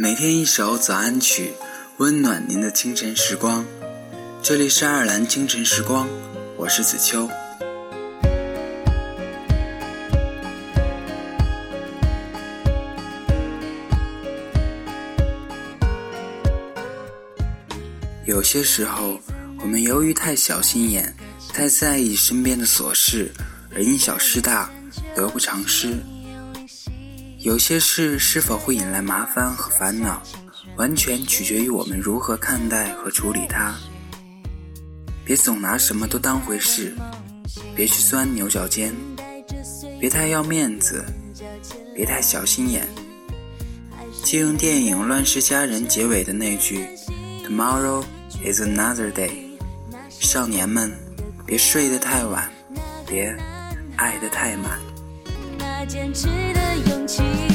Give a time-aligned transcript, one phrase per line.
[0.00, 1.54] 每天一首早安曲，
[1.96, 3.66] 温暖您的清晨时光。
[4.40, 6.08] 这里是爱尔兰清晨时光，
[6.56, 7.28] 我是子秋。
[18.24, 19.18] 有些时候，
[19.58, 21.12] 我们由于太小心眼，
[21.52, 23.32] 太在意身边的琐事，
[23.74, 24.70] 而因小失大，
[25.16, 25.98] 得不偿失。
[27.48, 30.22] 有些事是否会引来麻烦和烦恼，
[30.76, 33.74] 完全取决于我们如何看待和处理它。
[35.24, 36.94] 别总拿什么都当回事，
[37.74, 38.94] 别去钻牛角尖，
[39.98, 41.02] 别太要面子，
[41.96, 42.86] 别太小心眼。
[44.22, 46.86] 借用电影《乱世佳人》结尾的那句
[47.46, 48.04] “Tomorrow
[48.44, 49.30] is another day”，
[50.10, 50.92] 少年们，
[51.46, 52.46] 别睡得太晚，
[53.06, 53.34] 别
[53.96, 54.78] 爱得太满。
[55.88, 57.47] 坚持的勇气。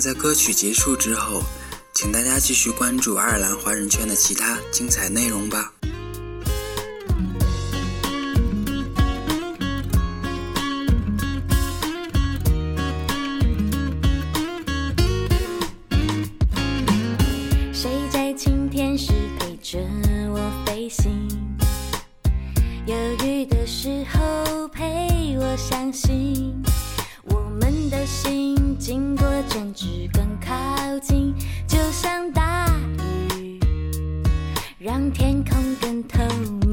[0.00, 1.42] 在歌曲结束之后，
[1.92, 5.74] 请大家继续关注爱尔兰华人圈的其他精彩内容吧。
[17.72, 19.78] 谁在晴天时陪着
[20.32, 21.28] 我飞行？
[22.86, 26.59] 犹豫的时候陪我相信，
[34.82, 36.24] 让天空更透
[36.62, 36.69] 明。